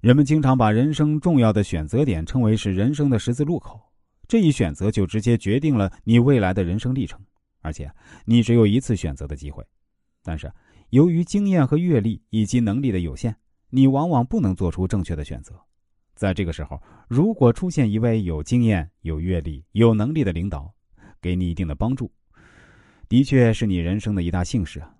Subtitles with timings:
[0.00, 3.80] 人们经常把人生重要的选择点称为是人生的十字路口，
[4.28, 7.20] 这一选择就直接决定了你未来的人生历程，
[7.62, 7.90] 而且
[8.24, 9.64] 你只有一次选择的机会。
[10.22, 10.52] 但是，
[10.90, 13.34] 由于经验和阅历以及能力的有限，
[13.70, 15.60] 你往往不能做出正确的选择。
[16.14, 20.72] 在这个时候，如果出现一位有经验、有阅历、有能力的领导，
[21.20, 22.08] 给你一定的帮助，
[23.08, 24.94] 的确是你人生的一大幸事啊。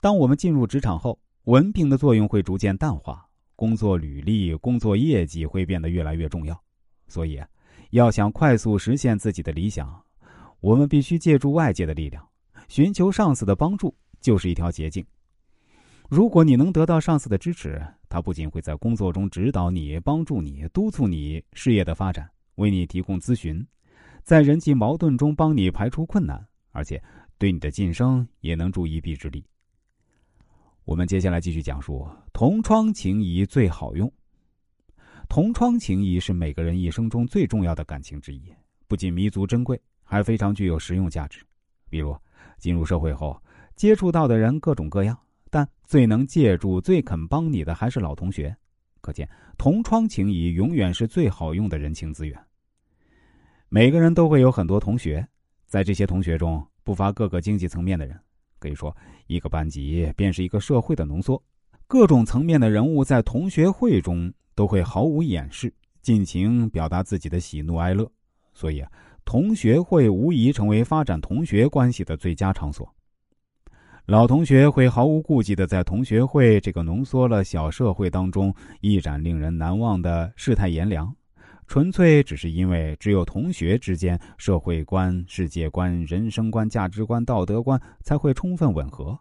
[0.00, 3.29] 当我们进入职场后，文凭的作用会逐渐淡化。
[3.60, 6.58] 工作履历、工作业绩会变得越来越重要，
[7.08, 7.38] 所以，
[7.90, 10.02] 要想快速实现自己的理想，
[10.60, 12.26] 我们必须借助外界的力量，
[12.68, 15.04] 寻求上司的帮助就是一条捷径。
[16.08, 23.62] 如果你能得到上司的支持，他不仅会在工作中指导你、帮助你、督促你事业的发展，为你提供咨询，
[24.24, 27.02] 在人际矛盾中帮你排除困难，而且
[27.36, 29.44] 对你的晋升也能助一臂之力。
[30.90, 34.12] 我们接下来继续讲述同窗情谊最好用。
[35.28, 38.52] 同窗情谊是每个人一生中最重要的感情之一，
[38.88, 41.44] 不仅弥足珍贵，还非常具有实用价值。
[41.88, 42.18] 比如，
[42.58, 43.40] 进入社会后
[43.76, 45.16] 接触到的人各种各样，
[45.48, 48.56] 但最能借助、最肯帮你的还是老同学。
[49.00, 52.36] 可见，同窗情谊永远是最好用的人情资源。
[53.68, 55.24] 每个人都会有很多同学，
[55.68, 58.20] 在这些同学中不乏各个经济层面的人。
[58.60, 58.94] 可以说，
[59.26, 61.42] 一个班级便是一个社会的浓缩，
[61.88, 68.08] 各种层面的人物在同学会中都会毫无掩饰，尽情表达自己的喜怒哀乐。
[68.52, 68.92] 所以啊，
[69.24, 72.88] 同学会无疑成为发展同学关系的最佳场所。
[74.06, 81.14] 老同学会毫无顾忌的在同学会这个浓缩了小社会当中，一展令人难忘的世态炎凉。
[81.70, 89.16] 纯粹只是因为只有同学之间社会观、世界观、人生观、价值观、道德观才会充分吻合，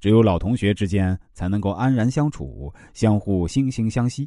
[0.00, 4.26] 只有老同学之间才能够安然相处，相互惺惺相惜。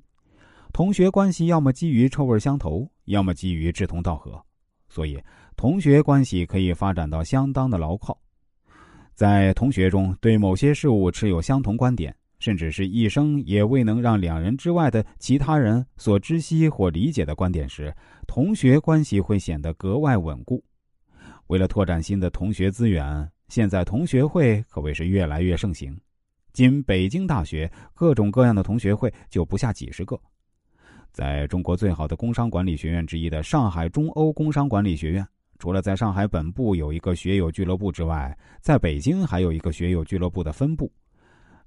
[0.74, 4.40] 同学关系要么基于臭味相投，要么基于志同道合，
[4.88, 5.20] 所以
[5.56, 8.16] 同学关系可以发展到相当的牢靠。
[9.16, 12.16] 在同学中，对某些事物持有相同观点。
[12.45, 17.91] 甚至是一生也未能让两人之外的其他人所知悉或理解的观点时，
[18.28, 20.63] 同学关系会显得格外稳固。
[21.47, 26.00] 为了拓展新的同学资源，现在同学会可谓是越来越盛行。
[26.53, 30.16] 仅北京大学各种各样的同学会就不下几十个。
[31.12, 35.27] 在中国最好的工商管理学院之一的上海中欧工商管理学院，
[35.57, 40.91] 除了在上海本部有一个学友俱乐部之外，在北京还有一个学友俱乐部的分部。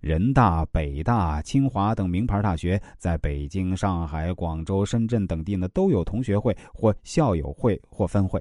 [0.00, 8.40] 人大、北大、清华等名牌大学在北京、上海、广州、深圳等地呢，都有同学会或校友会或分会。